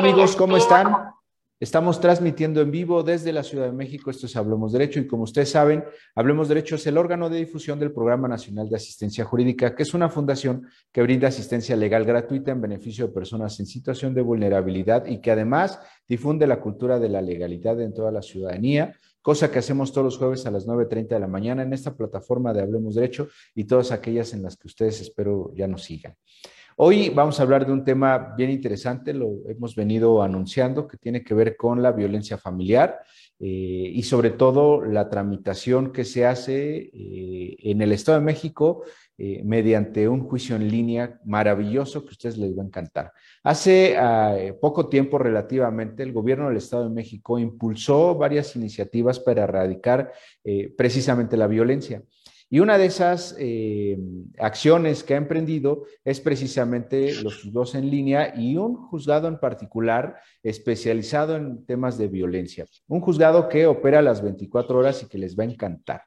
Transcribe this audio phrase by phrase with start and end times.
[0.00, 1.10] Hola amigos, ¿cómo están?
[1.60, 4.10] Estamos transmitiendo en vivo desde la Ciudad de México.
[4.10, 7.78] Esto es Hablemos Derecho y como ustedes saben, Hablemos Derecho es el órgano de difusión
[7.78, 12.50] del Programa Nacional de Asistencia Jurídica, que es una fundación que brinda asistencia legal gratuita
[12.50, 15.78] en beneficio de personas en situación de vulnerabilidad y que además
[16.08, 20.16] difunde la cultura de la legalidad en toda la ciudadanía, cosa que hacemos todos los
[20.16, 23.92] jueves a las 9.30 de la mañana en esta plataforma de Hablemos Derecho y todas
[23.92, 26.16] aquellas en las que ustedes espero ya nos sigan.
[26.82, 31.22] Hoy vamos a hablar de un tema bien interesante, lo hemos venido anunciando, que tiene
[31.22, 33.00] que ver con la violencia familiar
[33.38, 38.82] eh, y sobre todo la tramitación que se hace eh, en el Estado de México
[39.18, 43.12] eh, mediante un juicio en línea maravilloso que a ustedes les va a encantar.
[43.42, 49.42] Hace ah, poco tiempo relativamente el gobierno del Estado de México impulsó varias iniciativas para
[49.42, 50.12] erradicar
[50.78, 52.02] precisamente la violencia.
[52.52, 53.96] Y una de esas eh,
[54.36, 60.16] acciones que ha emprendido es precisamente los juzgados en línea y un juzgado en particular
[60.42, 62.66] especializado en temas de violencia.
[62.88, 66.02] Un juzgado que opera las 24 horas y que les va a encantar.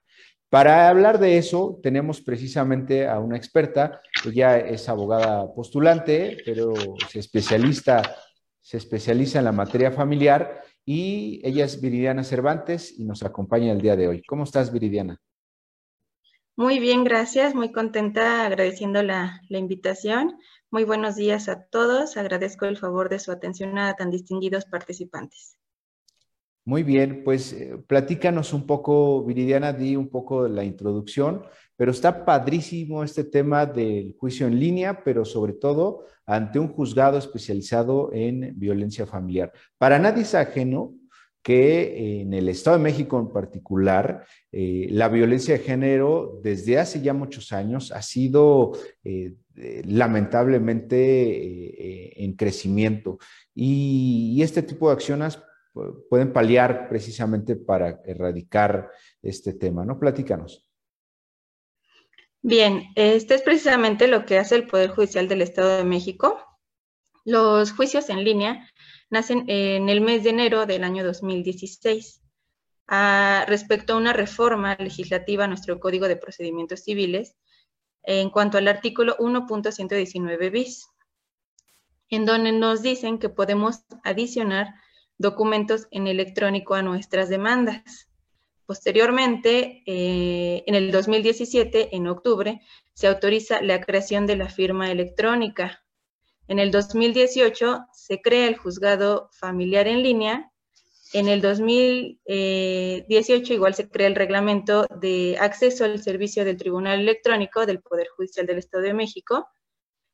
[0.49, 6.73] Para hablar de eso, tenemos precisamente a una experta, ella es abogada postulante, pero
[7.09, 8.17] se especialista,
[8.59, 13.81] se especializa en la materia familiar y ella es Viridiana Cervantes y nos acompaña el
[13.81, 14.23] día de hoy.
[14.23, 15.19] ¿Cómo estás, Viridiana?
[16.55, 17.55] Muy bien, gracias.
[17.55, 20.37] Muy contenta agradeciendo la, invitación.
[20.69, 22.15] Muy buenos días a todos.
[22.15, 25.57] Agradezco el favor de su atención a tan distinguidos participantes.
[26.63, 31.43] Muy bien, pues eh, platícanos un poco, Viridiana, di un poco la introducción,
[31.75, 37.17] pero está padrísimo este tema del juicio en línea, pero sobre todo ante un juzgado
[37.17, 39.51] especializado en violencia familiar.
[39.79, 40.93] Para nadie es ajeno
[41.43, 47.01] que en el Estado de México en particular, eh, la violencia de género desde hace
[47.01, 48.71] ya muchos años ha sido
[49.03, 49.35] eh,
[49.85, 53.19] lamentablemente eh, en crecimiento
[53.53, 55.39] y, este tipo de acciones
[56.09, 59.99] pueden paliar precisamente para erradicar este tema, ¿no?
[59.99, 60.69] Platícanos.
[62.41, 66.37] Bien, este es precisamente lo que hace el Poder Judicial del Estado de México.
[67.25, 68.69] Los juicios en línea
[69.13, 72.21] nacen en el mes de enero del año 2016
[73.47, 77.35] respecto a una reforma legislativa a nuestro Código de Procedimientos Civiles
[78.01, 80.87] en cuanto al artículo 1.119 bis,
[82.09, 84.73] en donde nos dicen que podemos adicionar
[85.19, 88.09] documentos en electrónico a nuestras demandas.
[88.65, 92.61] Posteriormente, eh, en el 2017, en octubre,
[92.93, 95.82] se autoriza la creación de la firma electrónica,
[96.47, 100.51] en el 2018 se crea el juzgado familiar en línea.
[101.13, 107.65] En el 2018 igual se crea el reglamento de acceso al servicio del Tribunal Electrónico
[107.65, 109.47] del Poder Judicial del Estado de México.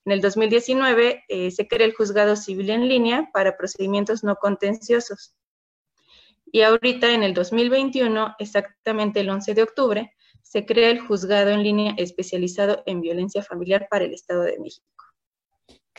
[0.05, 5.33] En el 2019 eh, se crea el juzgado civil en línea para procedimientos no contenciosos.
[6.51, 11.63] Y ahorita en el 2021, exactamente el 11 de octubre, se crea el juzgado en
[11.63, 14.98] línea especializado en violencia familiar para el Estado de México.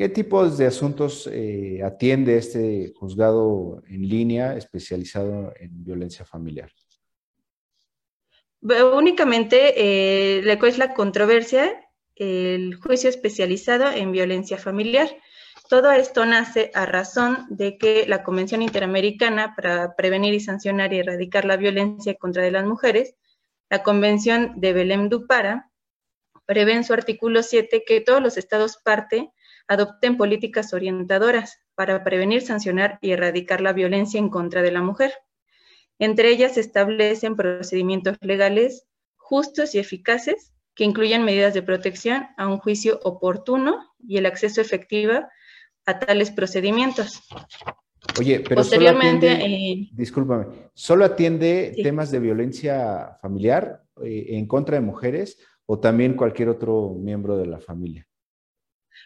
[0.00, 6.72] ¿Qué tipos de asuntos eh, atiende este juzgado en línea especializado en violencia familiar?
[8.62, 15.14] Únicamente eh, le es la controversia, el juicio especializado en violencia familiar.
[15.68, 21.00] Todo esto nace a razón de que la Convención Interamericana para prevenir y sancionar y
[21.00, 23.16] erradicar la violencia contra las mujeres,
[23.68, 25.70] la Convención de Belém du Para,
[26.46, 29.30] prevé en su artículo 7 que todos los estados parte
[29.70, 35.12] adopten políticas orientadoras para prevenir, sancionar y erradicar la violencia en contra de la mujer.
[36.00, 42.48] Entre ellas se establecen procedimientos legales justos y eficaces que incluyan medidas de protección a
[42.48, 45.12] un juicio oportuno y el acceso efectivo
[45.86, 47.22] a tales procedimientos.
[48.18, 54.46] Oye, pero Posteriormente, solo atiende, eh, discúlpame, ¿solo atiende temas de violencia familiar eh, en
[54.48, 58.09] contra de mujeres o también cualquier otro miembro de la familia?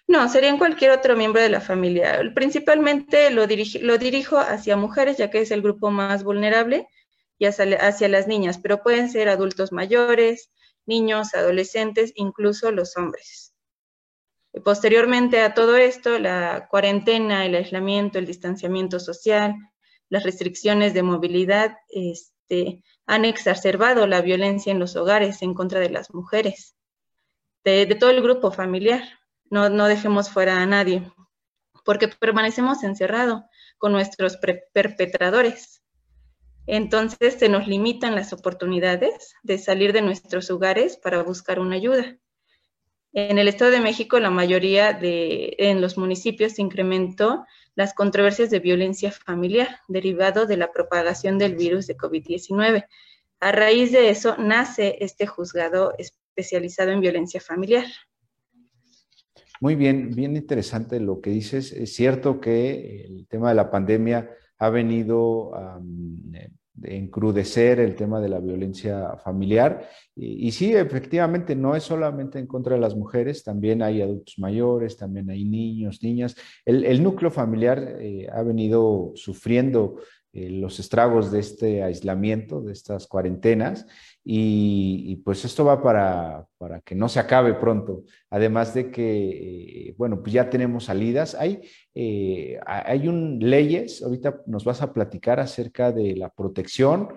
[0.06, 2.21] No, serían cualquier otro miembro de la familia.
[2.35, 6.89] Principalmente lo, lo dirijo hacia mujeres, ya que es el grupo más vulnerable,
[7.39, 10.51] y hacia, las niñas, pero pueden ser adultos mayores,
[10.87, 13.55] niños, adolescentes, incluso los hombres.
[14.65, 19.55] Posteriormente a todo esto, la cuarentena, el aislamiento, el distanciamiento social,
[20.09, 25.91] las restricciones de movilidad este, han exacerbado la violencia en los hogares en contra de
[25.91, 26.77] las mujeres,
[27.65, 29.03] de todo el grupo familiar
[29.50, 31.11] no, dejemos fuera a nadie,
[31.85, 33.43] porque permanecemos encerrados
[33.79, 34.38] con nuestros
[34.73, 35.82] perpetradores.
[36.67, 42.17] Entonces se nos limitan las oportunidades de salir de nuestros hogares para buscar una ayuda.
[43.12, 47.44] En el Estado de México, la mayoría de en los municipios incrementó
[47.76, 52.87] las controversias de violencia familiar derivado de la propagación del virus de COVID-19.
[53.41, 57.85] A raíz de eso nace este juzgado especializado en violencia familiar.
[59.64, 61.72] Muy bien, bien interesante lo que dices.
[61.72, 64.28] Es cierto que el tema de la pandemia
[64.58, 65.81] ha venido a
[66.82, 69.88] encrudecer el tema de la violencia familiar.
[70.14, 74.99] Y, sí, efectivamente, no es solamente en contra de las mujeres, también hay adultos mayores,
[74.99, 76.37] también hay niños, niñas.
[76.67, 79.96] El, núcleo familiar eh, ha venido sufriendo
[80.36, 83.86] eh, los estragos de este aislamiento, de estas cuarentenas,
[84.25, 88.02] y, pues esto va para, para, que no se acabe pronto.
[88.31, 91.36] Además de que, eh, bueno, pues ya tenemos salidas.
[91.36, 91.60] Hay,
[91.94, 97.10] eh, hay un, leyes, ahorita nos vas a platicar acerca de la protección,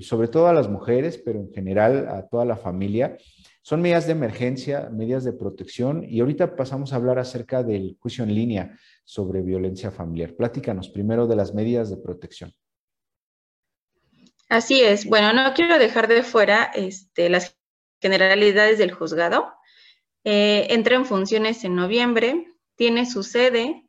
[0.00, 3.16] sobre todo a las mujeres, pero en general a toda la familia.
[3.62, 8.24] Son medidas de emergencia, medidas de protección, y ahorita pasamos a hablar acerca del juicio
[8.24, 8.76] en línea
[9.08, 10.34] sobre violencia familiar.
[10.36, 12.52] Platícanos primero de las medidas de protección.
[14.50, 15.06] Así es.
[15.06, 17.56] Bueno, no quiero dejar de fuera este, las
[18.02, 19.50] generalidades del juzgado.
[20.24, 23.88] Eh, entra en funciones en noviembre, tiene su sede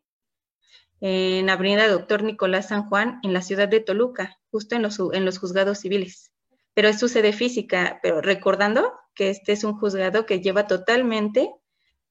[1.01, 5.25] en Avenida Doctor Nicolás San Juan, en la ciudad de Toluca, justo en los, en
[5.25, 6.31] los juzgados civiles.
[6.73, 11.51] Pero es su sede física, pero recordando que este es un juzgado que lleva totalmente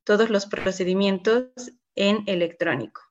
[0.05, 1.47] todos los procedimientos
[1.99, 3.03] en electrónico.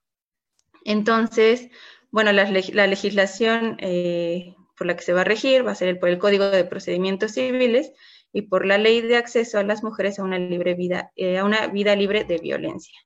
[0.86, 1.69] Entonces,
[2.10, 6.00] bueno, la, legislación eh, por la que se va a regir va a ser el,
[6.00, 7.92] por el Código de Procedimientos Civiles
[8.31, 11.44] y por la Ley de Acceso a las Mujeres a una, libre vida, eh, a
[11.44, 12.98] una vida libre de violencia.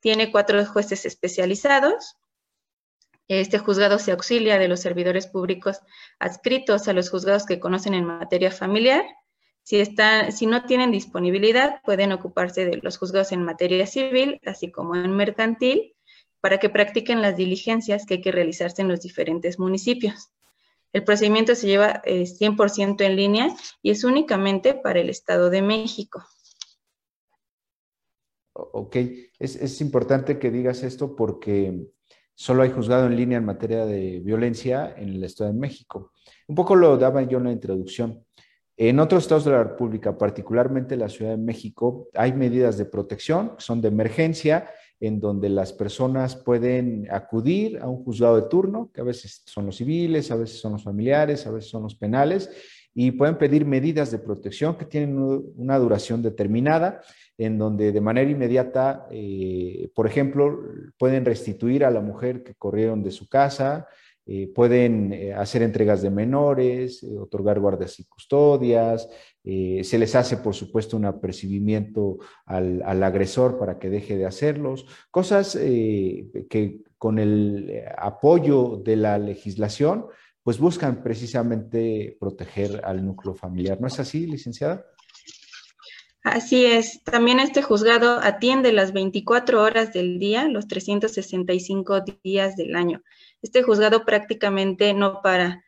[0.00, 2.16] Tiene cuatro jueces especializados.
[3.28, 5.80] Este juzgado se auxilia de los servidores públicos
[6.18, 9.04] adscritos a los juzgados que conocen en materia familiar.
[9.64, 15.16] Si, no tienen disponibilidad, pueden ocuparse de los juzgados en materia civil, así como en
[15.16, 15.96] mercantil,
[16.42, 20.30] para que practiquen las diligencias que hay que realizarse en los diferentes municipios.
[20.92, 25.62] El procedimiento se lleva 100% eh, en línea y es únicamente para el Estado de
[25.62, 26.22] México.
[28.52, 28.96] Ok,
[29.38, 31.88] es, importante que digas esto porque
[32.34, 36.12] solo hay juzgado en línea en materia de violencia en el Estado de México.
[36.46, 38.24] Un poco lo daba yo en la introducción.
[38.76, 43.52] En otros estados de la República, particularmente la Ciudad de México, hay medidas de protección,
[43.58, 44.68] son de emergencia
[44.98, 49.66] en donde las personas pueden acudir a un juzgado de turno, que a veces son
[49.66, 52.50] los civiles, a veces son los familiares, a veces son los penales,
[52.94, 55.16] y pueden pedir medidas de protección que tienen
[55.56, 57.00] una duración determinada,
[57.36, 60.60] en donde de manera inmediata, eh, por ejemplo,
[60.96, 63.88] pueden restituir a la mujer que corrieron de su casa,
[64.26, 69.08] eh, pueden eh, hacer entregas de menores, eh, otorgar guardas y custodias,
[69.44, 75.54] se les hace, por supuesto, un apercibimiento al, agresor para que deje de hacerlos, cosas
[75.54, 80.06] que con el apoyo de la legislación,
[80.42, 83.78] pues buscan precisamente proteger al núcleo familiar.
[83.82, 84.86] ¿No es así, licenciada?
[86.24, 87.04] Así es.
[87.04, 93.02] También este juzgado atiende las 24 horas del día, los 365 días del año.
[93.42, 95.62] Este juzgado prácticamente no para.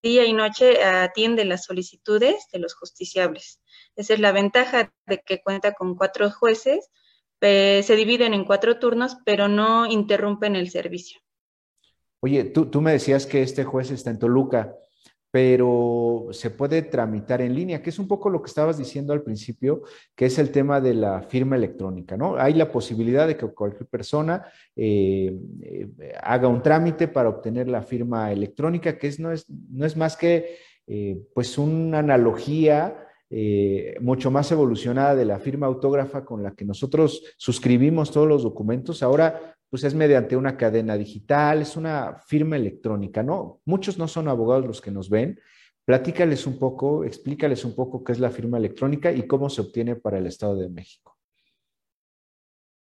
[0.00, 3.60] Día y noche atiende las solicitudes de los justiciables.
[3.96, 6.88] Esa es la ventaja de que cuenta con cuatro jueces.
[7.40, 11.18] se dividen en cuatro turnos, pero no interrumpen el servicio.
[12.20, 14.76] Oye, tú, tú me decías que este juez está en Toluca
[15.30, 19.22] pero se puede tramitar en línea, que es un poco lo que estabas diciendo al
[19.22, 19.82] principio,
[20.14, 22.36] que es el tema de la firma electrónica, ¿no?
[22.36, 25.88] Hay la posibilidad de que cualquier persona eh, eh,
[26.22, 30.16] haga un trámite para obtener la firma electrónica, que es, no, es, no es más
[30.16, 30.56] que
[30.86, 33.04] eh, pues una analogía
[34.00, 39.02] mucho más evolucionada de la firma autógrafa con la que nosotros suscribimos todos los documentos.
[39.02, 43.60] Ahora pues es mediante una cadena digital, es una firma electrónica, ¿no?
[43.64, 45.40] Muchos no son abogados los que nos ven.
[45.84, 49.96] Platícales un poco, explícales un poco qué es la firma electrónica y cómo se obtiene
[49.96, 51.18] para el Estado de México.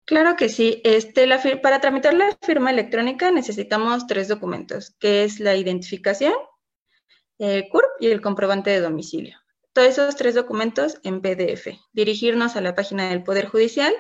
[0.05, 0.81] Claro que sí.
[0.85, 1.26] Este,
[1.62, 6.35] para tramitar la firma electrónica necesitamos tres documentos, que es la identificación,
[7.38, 9.38] el CURP y el comprobante de domicilio.
[9.73, 11.69] Todos esos tres documentos en PDF.
[11.93, 13.95] Dirigirnos a la página del Poder Judicial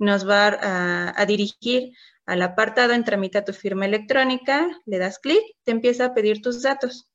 [0.00, 1.92] nos va a, a dirigir
[2.26, 6.62] al apartado en Tramita tu firma electrónica, le das clic, te empieza a pedir tus
[6.62, 7.10] datos.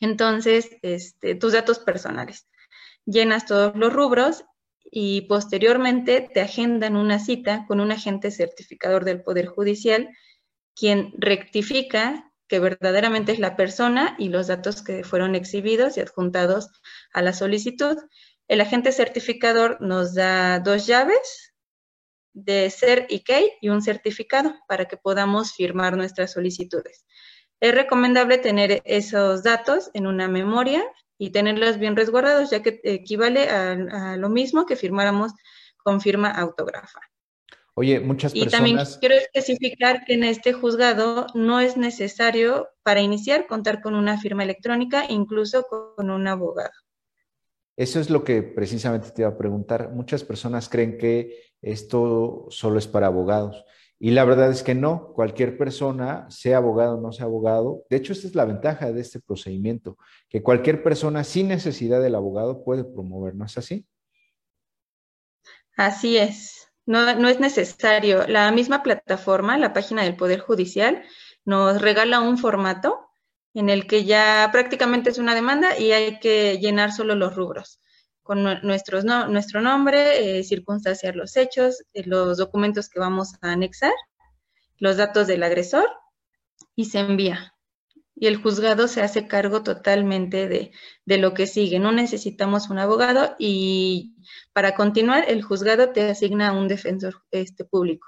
[0.00, 2.48] Entonces, este, tus datos personales.
[3.04, 4.44] Llenas todos los rubros
[4.90, 10.08] y posteriormente te agendan una cita con un agente certificador del Poder Judicial,
[10.74, 16.68] quien rectifica que verdaderamente es la persona y los datos que fueron exhibidos y adjuntados
[17.12, 17.96] a la solicitud.
[18.48, 21.51] El agente certificador nos da dos llaves
[22.34, 27.04] de ser IKEI y un certificado para que podamos firmar nuestras solicitudes.
[27.60, 30.82] Es recomendable tener esos datos en una memoria
[31.18, 35.32] y tenerlos bien resguardados, ya que equivale a, lo mismo que firmáramos
[35.76, 37.00] con firma autógrafa.
[37.74, 38.52] Oye, muchas personas.
[38.52, 43.94] Y también quiero especificar que en este juzgado no es necesario para iniciar contar con
[43.94, 46.72] una firma electrónica, incluso con un abogado.
[47.76, 49.90] Eso es lo que precisamente te iba a preguntar.
[49.92, 53.64] Muchas personas creen que esto solo es para abogados.
[53.98, 57.98] Y la verdad es que no, cualquier persona, sea abogado o no sea abogado, de
[57.98, 59.96] hecho esta es la ventaja de este procedimiento,
[60.28, 63.86] que cualquier persona sin necesidad del abogado puede promover, ¿no es así?
[65.76, 68.26] Así es, no, no es necesario.
[68.26, 71.04] La misma plataforma, la página del Poder Judicial,
[71.44, 73.11] nos regala un formato
[73.54, 77.80] en el que ya prácticamente es una demanda y hay que llenar solo los rubros
[78.22, 83.92] con nuestro nombre, eh, circunstanciar los hechos, eh, los documentos que vamos a anexar,
[84.78, 85.88] los datos del agresor
[86.76, 87.54] y se envía.
[88.14, 90.70] Y el juzgado se hace cargo totalmente de,
[91.04, 91.80] de, lo que sigue.
[91.80, 94.14] No necesitamos un abogado y
[94.52, 98.06] para continuar, el juzgado te asigna un defensor este, público.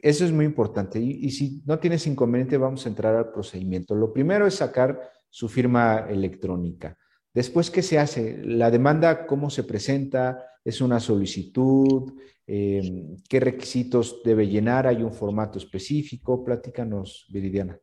[0.00, 1.00] Eso es muy importante.
[1.00, 3.94] Y, si no tienes inconveniente, vamos a entrar al procedimiento.
[3.94, 6.96] Lo primero es sacar su firma electrónica.
[7.34, 8.38] Después, ¿qué se hace?
[8.44, 10.44] La demanda, ¿cómo se presenta?
[10.64, 12.12] ¿Es una solicitud?
[12.46, 14.86] Eh, ¿Qué requisitos debe llenar?
[14.86, 16.44] ¿Hay un formato específico?
[16.44, 17.78] Platícanos, Viridiana.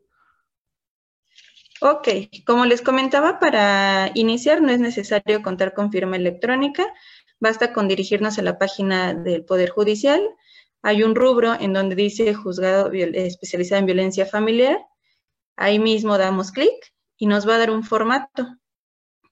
[1.82, 2.08] Ok,
[2.46, 6.86] como les comentaba, para iniciar no es necesario contar con firma electrónica,
[7.40, 10.22] basta con dirigirnos a la página del Poder Judicial.
[10.88, 14.78] Hay un rubro en donde dice juzgado especializado en violencia familiar.
[15.56, 16.76] Ahí mismo damos clic
[17.18, 18.46] y nos va a dar un formato.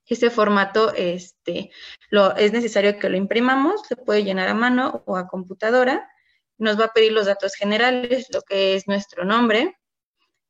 [0.04, 1.70] Ese formato este,
[2.10, 6.10] lo, es necesario que lo imprimamos, se puede llenar a mano o a computadora.
[6.58, 9.76] Nos va a pedir los datos generales, lo que es nuestro nombre,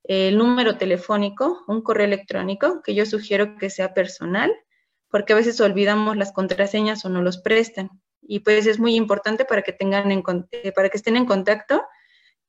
[0.05, 4.55] el número telefónico, un correo electrónico, que yo sugiero que sea personal,
[5.11, 7.91] porque a veces olvidamos las contraseñas o no los prestan.
[8.27, 11.83] Y pues es muy importante para que, tengan eh, para que estén en contacto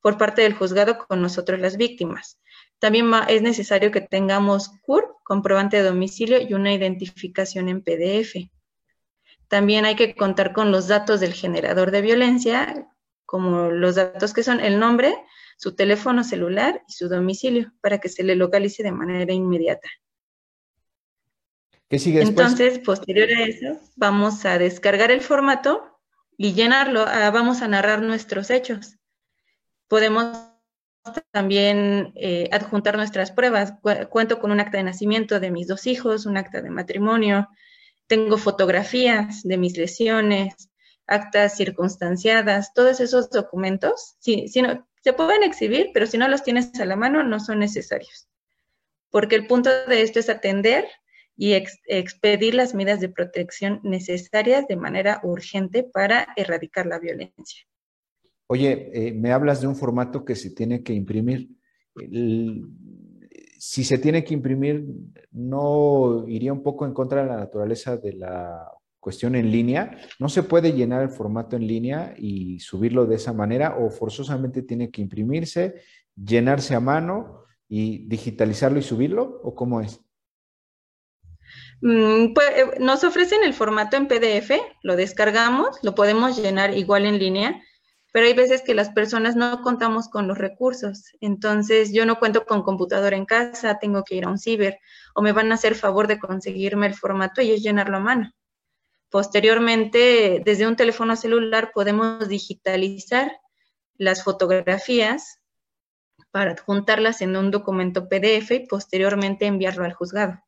[0.00, 2.40] por parte del juzgado con nosotros las víctimas.
[2.78, 8.50] También es necesario que tengamos CUR, comprobante de domicilio y una identificación en PDF.
[9.48, 12.88] También hay que contar con los datos del generador de violencia,
[13.24, 15.14] como los datos que son el nombre,
[15.56, 19.88] su teléfono celular y su domicilio, para que se le localice de manera inmediata.
[21.88, 26.00] Entonces, posterior a eso, vamos a descargar el formato
[26.36, 27.04] y llenarlo.
[27.06, 28.96] Ah, vamos a narrar nuestros hechos.
[29.86, 30.36] Podemos
[31.30, 33.74] también eh, adjuntar nuestras pruebas.
[34.10, 37.48] cuento con un acta de nacimiento de mis dos hijos, un acta de matrimonio,
[38.06, 40.70] tengo fotografías de mis lesiones,
[41.06, 46.78] actas circunstanciadas, todos esos documentos, si, no, se pueden exhibir, pero si no los tienes
[46.80, 48.28] a la mano, no son necesarios.
[49.10, 50.88] Porque el punto de esto es atender
[51.36, 57.66] y expedir las medidas de protección necesarias de manera urgente para erradicar la violencia
[58.46, 61.50] oye, eh, me hablas de un formato que se tiene que imprimir.
[63.58, 64.86] si se tiene que imprimir,
[65.32, 69.96] ¿no iría un poco en contra de la naturaleza de la cuestión en línea?
[70.20, 74.62] ¿No se puede llenar el formato en línea y subirlo de esa manera o forzosamente
[74.62, 75.76] tiene que imprimirse,
[76.14, 80.05] llenarse a mano y digitalizarlo y subirlo o cómo es?
[81.80, 87.06] Mm, pues, eh, nos ofrecen el formato en PDF, lo descargamos, lo podemos llenar igual
[87.06, 87.62] en línea
[88.16, 91.12] pero hay veces que las personas no contamos con los recursos.
[91.20, 94.78] Entonces, yo no cuento con computadora en casa, tengo que ir a un ciber
[95.14, 98.32] o me van a hacer favor de conseguirme el formato y es llenarlo a mano.
[99.10, 103.30] Posteriormente, desde un teléfono celular podemos digitalizar
[103.98, 105.42] las fotografías
[106.30, 110.45] para adjuntarlas en un documento PDF y posteriormente enviarlo al juzgado.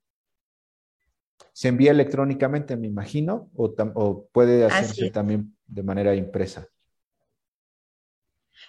[1.52, 6.68] ¿Se envía electrónicamente, me imagino, o, o puede hacerse también de manera impresa?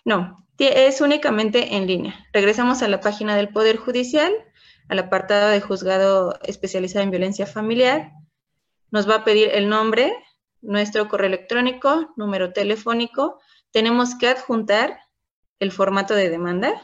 [0.06, 2.28] No, es únicamente en línea.
[2.34, 4.34] Regresamos a la página del Poder Judicial,
[4.90, 8.12] al apartado de juzgado especializado en violencia familiar.
[8.92, 10.12] Nos va a pedir el nombre,
[10.62, 13.40] nuestro correo electrónico, número telefónico.
[13.72, 15.00] Tenemos que adjuntar
[15.60, 16.82] el formato de demanda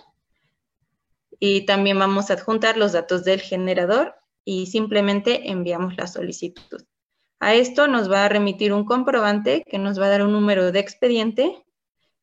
[1.40, 4.16] y también vamos a adjuntar los datos del generador
[4.46, 6.82] y simplemente enviamos la solicitud.
[7.40, 10.72] A esto nos va a remitir un comprobante que nos va a dar un número
[10.72, 11.66] de expediente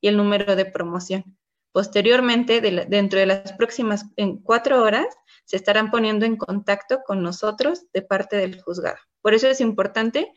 [0.00, 1.36] y el número de promoción.
[1.72, 4.04] Posteriormente, dentro de las próximas
[4.42, 5.06] cuatro horas,
[5.44, 8.98] se estarán poniendo en contacto con nosotros de parte del juzgado.
[9.20, 10.32] Por eso es importante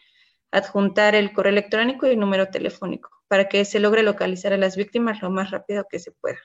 [0.52, 4.78] adjuntar el correo electrónico y el número telefónico para que se logre localizar a las
[4.78, 6.40] víctimas lo más rápido que se pueda.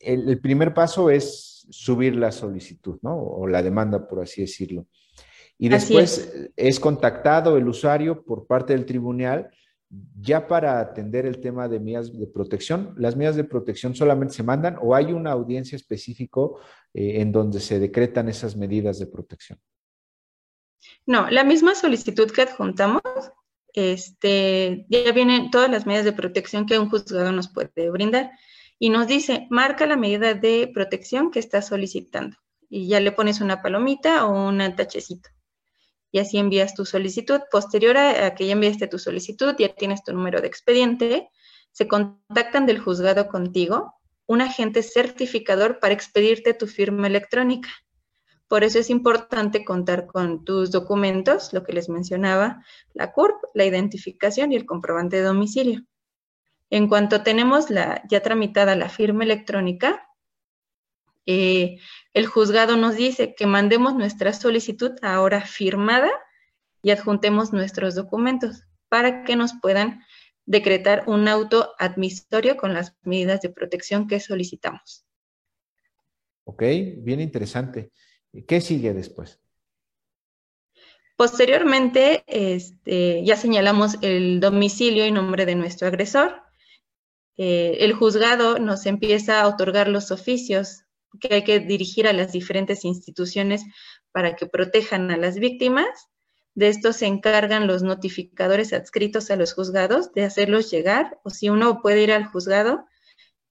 [0.00, 3.16] El, primer paso es subir la solicitud, ¿no?
[3.16, 4.86] O la demanda, por así decirlo.
[5.58, 6.80] Y después es.
[6.80, 9.50] contactado el usuario por parte del tribunal
[10.20, 12.94] ya para atender el tema de medidas de protección.
[12.96, 16.60] ¿Las medidas de protección solamente se mandan o hay una audiencia específico
[16.94, 19.60] eh, en donde se decretan esas medidas de protección?
[21.06, 23.02] No, la misma solicitud que adjuntamos,
[23.74, 28.30] este, ya vienen todas las medidas de protección que un juzgado nos puede brindar
[28.82, 32.36] y nos dice, marca la medida de protección que estás solicitando
[32.68, 35.30] y ya le pones una palomita o un tachecito.
[36.10, 37.42] Y así envías tu solicitud.
[37.52, 41.28] Posterior a, que ya enviaste tu solicitud, ya tienes tu número de expediente,
[41.70, 43.94] se contactan del juzgado contigo,
[44.26, 47.68] un agente certificador para expedirte tu firma electrónica.
[48.48, 53.64] Por eso es importante contar con tus documentos, lo que les mencionaba, la CURP, la
[53.64, 55.86] identificación y el comprobante de domicilio.
[56.72, 60.08] En cuanto tenemos la, ya tramitada la firma electrónica,
[61.26, 61.76] eh,
[62.14, 66.10] el juzgado nos dice que mandemos nuestra solicitud ahora firmada
[66.80, 70.00] y adjuntemos nuestros documentos para que nos puedan
[70.46, 75.04] decretar un auto admisutorio con las medidas de protección que solicitamos.
[76.44, 76.62] Ok,
[76.96, 77.92] bien interesante.
[78.48, 79.38] ¿Qué sigue después?
[81.16, 86.42] Posteriormente, este, ya señalamos el domicilio y nombre de nuestro agresor.
[87.36, 90.84] Eh, el juzgado nos empieza a otorgar los oficios
[91.20, 93.64] que hay que dirigir a las diferentes instituciones
[94.12, 96.08] para que protejan a las víctimas.
[96.54, 101.48] De esto se encargan los notificadores adscritos a los juzgados de hacerlos llegar, o si
[101.48, 102.84] uno puede ir al juzgado,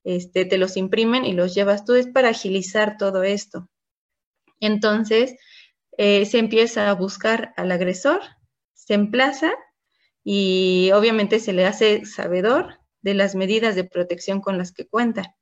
[0.04, 3.68] este, te los imprimen y los llevas tú, es para agilizar todo esto.
[4.60, 5.34] Entonces,
[5.98, 8.20] eh, se empieza a buscar al agresor,
[8.74, 9.52] se emplaza
[10.24, 15.34] y obviamente se le hace sabedor de las medidas de protección con las que cuenta,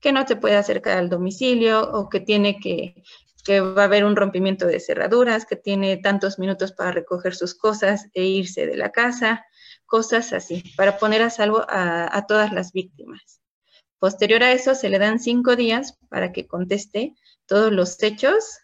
[0.00, 3.02] que no se puede acercar al domicilio o que tiene que,
[3.44, 7.54] que va a haber un rompimiento de cerraduras, que tiene tantos minutos para recoger sus
[7.54, 9.44] cosas e irse de la casa,
[9.86, 13.40] cosas así, para poner a salvo a, a todas las víctimas.
[13.98, 17.14] Posterior a eso, se le dan cinco días para que conteste
[17.46, 18.58] todos los hechos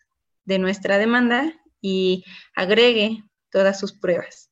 [0.44, 2.24] de nuestra demanda y
[2.55, 4.50] agregue todas sus pruebas.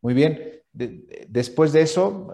[0.00, 0.61] Muy bien.
[0.72, 2.32] Después de eso,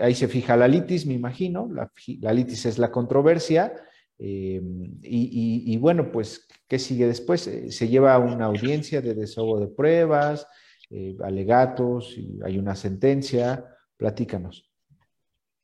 [0.00, 1.68] ahí se fija la litis, me imagino.
[1.72, 3.74] La, litis es la controversia.
[4.18, 4.60] Eh,
[5.02, 7.46] y, bueno, pues, ¿qué sigue después?
[7.46, 10.46] Eh, se lleva a una audiencia de desahogo de pruebas,
[10.90, 13.64] eh, alegatos, hay una sentencia.
[13.96, 14.68] Platícanos.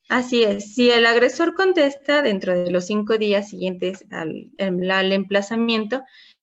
[0.09, 6.03] Así es, si el agresor contesta dentro de los cinco días siguientes al, emplazamiento,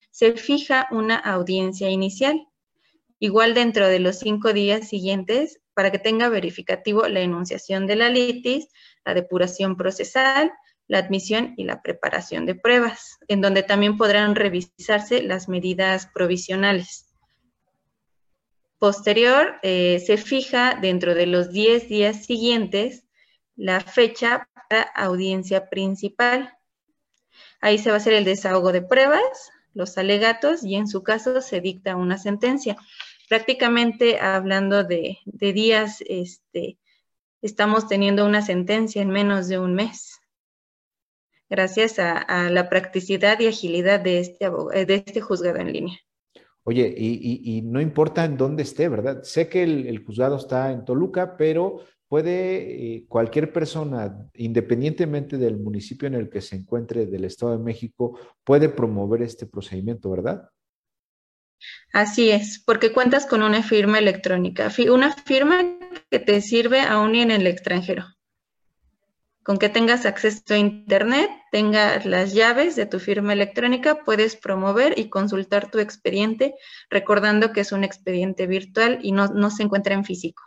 [0.09, 2.47] se fija una audiencia inicial.
[3.19, 8.09] Igual dentro de los cinco días siguientes, para que tenga verificativo la enunciación de la
[8.09, 8.67] litis,
[9.05, 10.51] la depuración procesal,
[10.87, 17.07] la admisión y la preparación de pruebas, en donde también podrán revisarse las medidas provisionales.
[18.77, 23.05] Posterior, eh, se fija dentro de los diez días siguientes
[23.55, 26.51] la fecha para audiencia principal.
[27.61, 31.41] Ahí se va a hacer el desahogo de pruebas, los alegatos y en su caso
[31.41, 32.75] se dicta una sentencia.
[33.31, 36.77] Prácticamente hablando de, días, este,
[37.41, 40.19] estamos teniendo una sentencia en menos de un mes,
[41.49, 44.49] gracias a, la practicidad y agilidad de este,
[44.85, 45.97] de este juzgado en línea.
[46.63, 49.23] Oye, y, no importa en dónde esté, ¿verdad?
[49.23, 55.57] Sé que el, el, juzgado está en Toluca, pero puede eh, cualquier persona, independientemente del
[55.57, 60.49] municipio en el que se encuentre del Estado de México, puede promover este procedimiento, ¿verdad?
[61.93, 65.63] Así es, porque cuentas con una firma electrónica, una firma
[66.09, 68.05] que te sirve aún en el extranjero.
[69.43, 74.97] Con que tengas acceso a Internet, tengas las llaves de tu firma electrónica, puedes promover
[74.99, 76.53] y consultar tu expediente,
[76.89, 80.43] recordando que es un expediente virtual y no, no se encuentra en físico.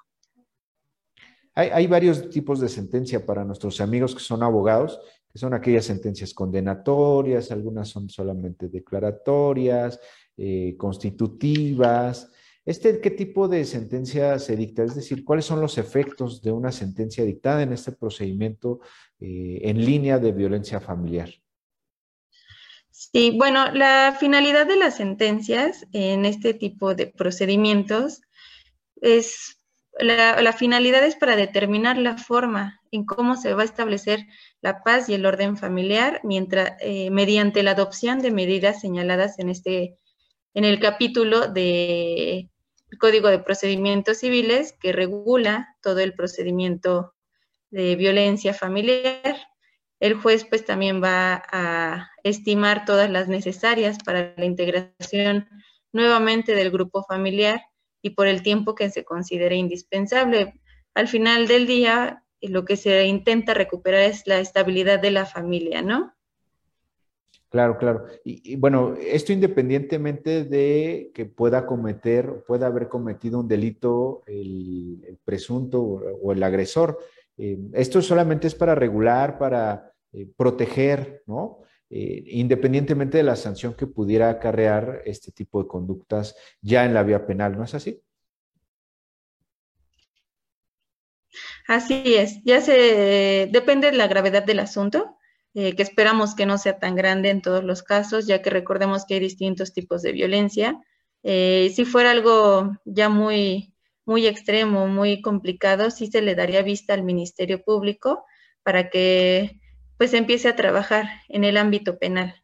[1.57, 5.00] Hay, varios tipos de sentencia para nuestros amigos que son abogados,
[5.33, 10.00] que son aquellas sentencias condenatorias, algunas son solamente declaratorias,
[10.37, 12.31] eh, constitutivas.
[12.64, 14.83] Este, ¿Qué tipo de sentencia se dicta?
[14.83, 18.81] Es decir, ¿cuáles son los efectos de una sentencia dictada en este procedimiento
[19.20, 21.31] eh, en línea de violencia familiar?
[22.90, 28.23] Sí, bueno, la finalidad de las sentencias en este tipo de procedimientos
[29.01, 29.59] es
[29.99, 34.27] la, finalidad es para determinar la forma en cómo se va a establecer
[34.61, 39.49] la paz y el orden familiar mientras, eh, mediante la adopción de medidas señaladas en
[39.49, 39.97] este,
[40.55, 42.49] en el capítulo del
[42.99, 47.14] Código de Procedimientos Civiles que regula todo el procedimiento
[47.71, 49.37] de violencia familiar.
[49.99, 55.49] El juez pues también va a estimar todas las necesarias para la integración
[55.93, 57.61] nuevamente del grupo familiar
[58.01, 60.55] y por el tiempo que se considere indispensable.
[60.95, 65.83] Al final del día, lo que se intenta recuperar es la estabilidad de la familia,
[65.83, 66.14] ¿no?
[67.55, 68.07] Claro, claro.
[68.25, 75.81] Y, bueno, esto independientemente de que pueda cometer, pueda haber cometido un delito el, presunto
[75.81, 76.99] o, el agresor.
[77.37, 81.61] Eh, esto solamente es para regular, para eh, proteger, ¿no?
[81.90, 87.05] Eh, independientemente de la sanción que pudiera acarrear este tipo de conductas ya en la
[87.05, 88.03] vía penal, ¿no es así?
[91.69, 95.19] Así es, ya se depende de la gravedad del asunto.
[95.55, 99.05] Eh, que esperamos que no sea tan grande en todos los casos, ya que recordemos
[99.05, 100.81] que hay distintos tipos de violencia.
[101.23, 103.73] Eh, si fuera algo ya muy,
[104.05, 108.25] muy extremo, muy complicado, sí se le daría vista al Ministerio Público
[108.64, 109.61] para que
[109.97, 112.35] pues empiece a trabajar en el ámbito penal.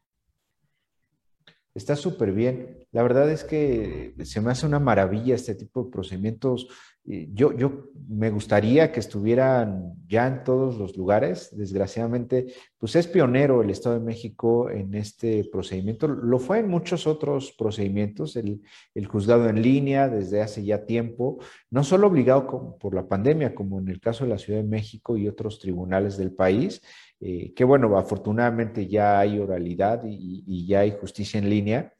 [1.75, 2.87] Está súper bien.
[2.91, 6.67] La verdad es que se me hace una maravilla este tipo de procedimientos
[7.03, 11.49] yo, yo me gustaría que estuvieran ya en todos los lugares.
[11.55, 16.07] Desgraciadamente, pues es pionero el Estado de México en este procedimiento.
[16.07, 18.61] Lo fue en muchos otros procedimientos, el,
[19.07, 23.87] juzgado en línea desde hace ya tiempo, no solo obligado por la pandemia, como en
[23.87, 26.81] el caso de la Ciudad de México y otros tribunales del país,
[27.19, 31.93] eh, que bueno, afortunadamente ya hay oralidad y ya hay justicia en línea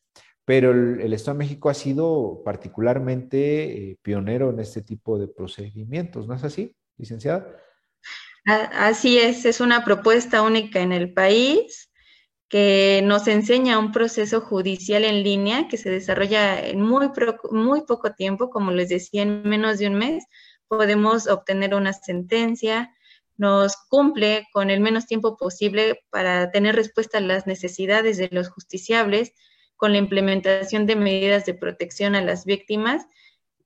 [0.46, 6.28] pero el, Estado de México ha sido particularmente eh, pionero en este tipo de procedimientos,
[6.28, 7.48] ¿no es así, licenciada?
[8.46, 11.92] Así es, es una propuesta única en el país
[12.50, 17.10] que nos enseña un proceso judicial en línea que se desarrolla en muy,
[17.50, 20.26] muy poco tiempo, como les decía, en menos de un mes
[20.68, 22.94] podemos obtener una sentencia,
[23.38, 28.50] nos cumple con el menos tiempo posible para tener respuesta a las necesidades de los
[28.50, 29.34] justiciables,
[29.82, 33.08] con la implementación de medidas de protección a las víctimas,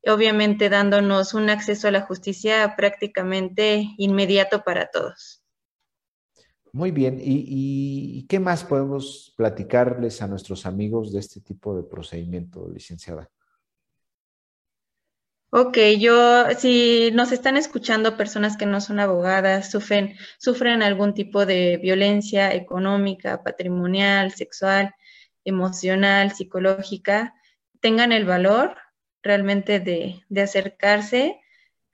[0.08, 5.44] obviamente dándonos un acceso a la justicia prácticamente inmediato para todos.
[6.72, 12.70] Muy bien, ¿Y, qué más podemos platicarles a nuestros amigos de este tipo de procedimiento,
[12.74, 13.30] licenciada?
[15.50, 21.46] Ok, yo, si nos están escuchando personas que no son abogadas, sufren, sufren algún tipo
[21.46, 24.96] de violencia económica, patrimonial, sexual,
[25.46, 27.36] emocional, psicológica,
[27.80, 28.76] tengan el valor
[29.22, 31.40] realmente de, acercarse.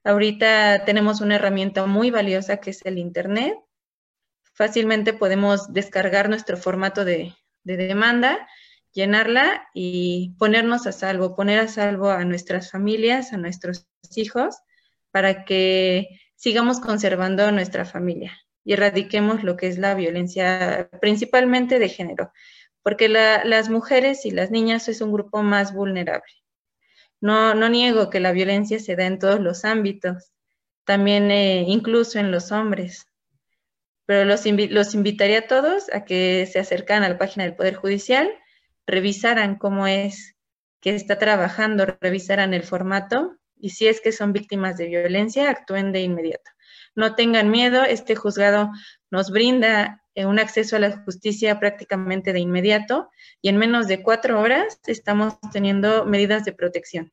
[0.04, 3.56] Ahorita tenemos una herramienta muy valiosa que es el Internet.
[4.54, 7.34] Fácilmente podemos descargar nuestro formato de,
[7.64, 8.48] de demanda,
[8.94, 14.56] llenarla y ponernos a salvo, poner a salvo a nuestras familias, a nuestros hijos,
[15.12, 21.90] para que sigamos conservando nuestra familia y erradiquemos lo que es la violencia, principalmente de
[21.90, 22.32] género
[22.84, 26.32] porque las mujeres y las niñas es un grupo más vulnerable.
[27.20, 30.32] No, niego que la violencia se da en todos los ámbitos,
[30.86, 33.06] también eh, incluso en los hombres,
[34.08, 37.76] pero los, los invitaría a todos a que se acercaran a la página del Poder
[37.76, 38.30] Judicial,
[38.88, 40.36] revisaran cómo es
[40.82, 45.92] que está trabajando, revisaran el formato y si es que son víctimas de violencia, actúen
[45.92, 46.50] de inmediato.
[46.96, 48.72] No tengan miedo, este juzgado
[49.12, 53.10] nos brinda un acceso a la justicia prácticamente de inmediato
[53.42, 57.12] y en menos de cuatro horas estamos teniendo medidas de protección.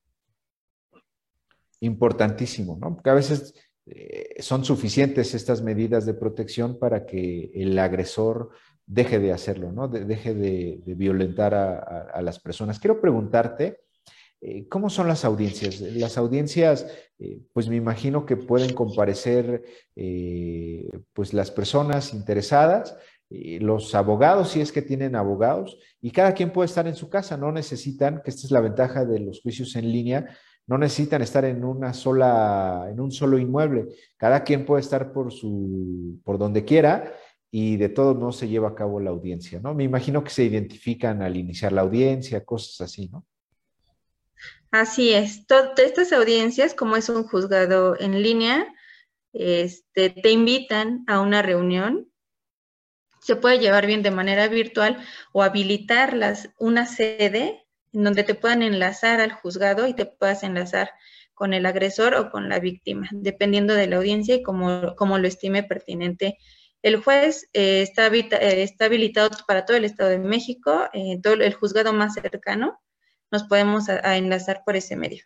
[1.80, 2.94] Importantísimo, ¿no?
[2.94, 3.54] Porque a veces
[3.86, 8.50] eh, son suficientes estas medidas de protección para que el agresor
[8.84, 9.86] deje de hacerlo, ¿no?
[9.86, 12.78] deje de, violentar a, las personas.
[12.78, 13.80] Quiero preguntarte, eh,
[14.68, 15.80] ¿cómo son las audiencias?
[15.80, 16.86] Las audiencias,
[17.52, 19.64] pues me imagino que pueden comparecer
[19.96, 22.96] eh, pues las personas interesadas,
[23.30, 27.36] los abogados, si es que tienen abogados, y cada quien puede estar en su casa,
[27.36, 30.26] no necesitan, que esta es la ventaja de los juicios en línea,
[30.68, 33.86] no necesitan estar en una sola, en un solo inmueble.
[34.18, 37.14] Cada quien puede estar por su, por donde quiera
[37.50, 39.74] y de todo no se lleva a cabo la audiencia, ¿no?
[39.74, 43.24] Me imagino que se identifican al iniciar la audiencia, cosas así, ¿no?
[44.70, 45.46] Así es.
[45.46, 48.66] Todas estas audiencias, como es un juzgado en línea,
[49.32, 52.10] este, te invitan a una reunión.
[53.20, 58.62] Se puede llevar bien de manera virtual o habilitarlas una sede en donde te puedan
[58.62, 60.90] enlazar al juzgado y te puedas enlazar
[61.34, 65.28] con el agresor o con la víctima, dependiendo de la audiencia y como, como lo
[65.28, 66.36] estime pertinente.
[66.82, 71.34] El juez eh, está, eh, está, habilitado para todo el Estado de México, eh, todo
[71.34, 72.80] el juzgado más cercano,
[73.30, 75.24] nos podemos enlazar por ese medio.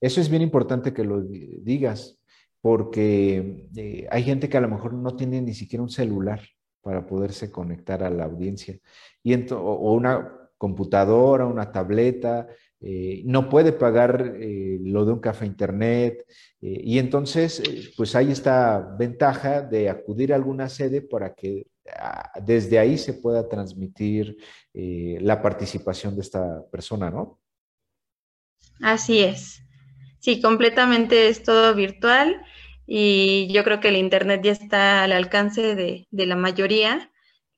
[0.00, 2.18] Eso es bien importante que lo digas,
[2.60, 6.40] porque eh, hay gente que a lo mejor no tiene ni siquiera un celular
[6.80, 8.78] para poderse conectar a la audiencia,
[9.22, 12.48] y o una computadora, una tableta,
[12.80, 16.24] eh, no puede pagar eh, lo de un café internet,
[16.60, 21.66] y entonces, pues hay esta ventaja de acudir a alguna sede para que
[22.44, 24.36] desde ahí se pueda transmitir
[24.72, 27.41] la participación de esta persona, ¿no?
[28.80, 29.62] Así es.
[30.18, 32.44] Sí, completamente es todo virtual
[32.86, 37.10] y yo creo que el Internet ya está al alcance de, la mayoría,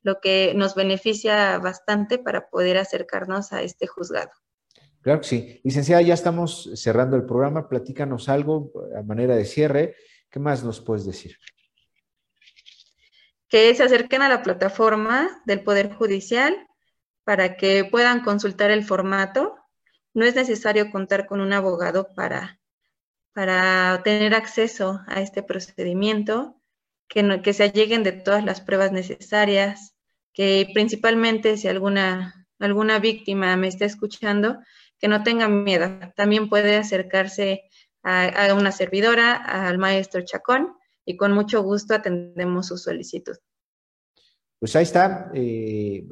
[0.03, 4.31] lo que nos beneficia bastante para poder acercarnos a este juzgado.
[5.01, 5.61] Claro que sí.
[5.65, 7.69] Licenciada, ya estamos cerrando el programa.
[7.69, 9.97] Platícanos algo a manera de cierre.
[10.31, 11.37] ¿Qué más nos puedes decir?
[13.49, 16.67] Que se acerquen a la plataforma del Poder Judicial
[17.25, 19.57] para que puedan consultar el formato
[20.15, 22.61] no es necesario contar con un abogado para,
[23.33, 26.61] para tener acceso a este procedimiento,
[27.09, 29.95] que, que se alleguen de todas las pruebas necesarias,
[30.33, 34.59] que principalmente si alguna, alguna víctima me está escuchando,
[34.99, 35.99] que no tenga miedo.
[36.17, 37.65] También puede acercarse
[38.03, 40.75] a, una servidora, al maestro Chacón,
[41.05, 43.37] y con mucho gusto atendemos su solicitud.
[44.59, 45.31] Pues ahí está.
[45.35, 46.07] Eh,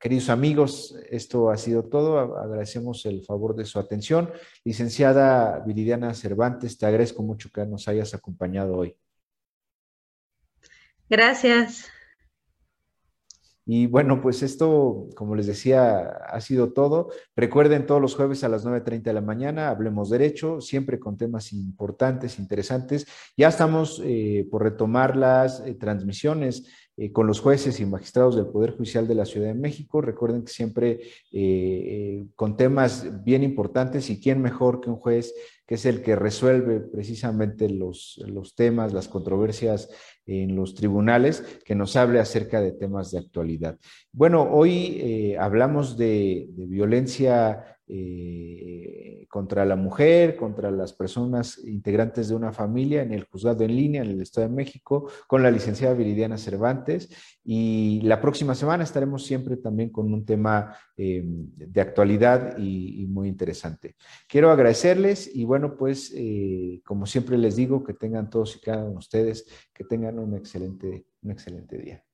[0.00, 2.18] Queridos amigos, esto ha sido todo.
[2.18, 4.30] Agradecemos el favor de su atención.
[4.64, 8.96] Licenciada Viridiana Cervantes, te agradezco mucho que nos hayas acompañado hoy.
[11.08, 11.88] Gracias.
[13.64, 17.10] Y bueno, pues esto, como les decía, ha sido todo.
[17.36, 21.52] Recuerden todos los jueves a las 9.30 de la mañana, hablemos derecho, siempre con temas
[21.52, 23.06] importantes, interesantes.
[23.36, 26.66] Ya estamos eh, por retomar las eh, transmisiones
[26.96, 30.02] eh, con los jueces y magistrados del Poder Judicial de la Ciudad de México.
[30.02, 31.00] Recuerden que siempre eh,
[31.32, 35.34] eh, con temas bien importantes y quién mejor que un juez
[35.72, 39.88] que es el que resuelve precisamente los, los temas, las controversias
[40.26, 43.78] en los tribunales, que nos hable acerca de temas de actualidad.
[44.12, 52.52] Bueno, hoy hablamos de, violencia eh, contra la mujer, contra las personas integrantes de una
[52.52, 56.38] familia en el juzgado en línea en el Estado de México con la licenciada Viridiana
[56.38, 57.10] Cervantes.
[57.44, 63.28] Y la próxima semana estaremos siempre también con un tema eh, de actualidad y, muy
[63.28, 63.96] interesante.
[64.28, 68.82] Quiero agradecerles y bueno, pues eh, como siempre les digo, que tengan todos y cada
[68.82, 72.04] uno de ustedes, que tengan un excelente, un excelente día.